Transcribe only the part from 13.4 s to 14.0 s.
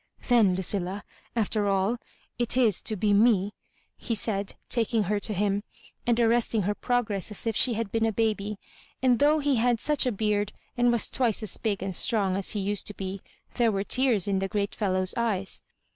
there were